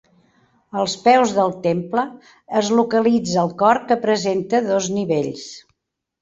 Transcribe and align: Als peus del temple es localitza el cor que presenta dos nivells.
Als 0.83 0.93
peus 1.01 1.33
del 1.35 1.53
temple 1.67 2.05
es 2.61 2.71
localitza 2.79 3.37
el 3.43 3.53
cor 3.61 3.81
que 3.93 3.99
presenta 4.07 4.63
dos 4.73 4.91
nivells. 4.97 5.47